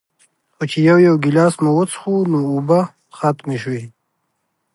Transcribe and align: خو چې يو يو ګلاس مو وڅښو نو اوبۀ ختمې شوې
خو 0.55 0.63
چې 0.71 0.79
يو 0.89 0.97
يو 1.07 1.15
ګلاس 1.23 1.53
مو 1.63 1.71
وڅښو 1.77 2.13
نو 2.31 2.39
اوبۀ 2.51 2.81
ختمې 3.17 3.57
شوې 3.63 3.83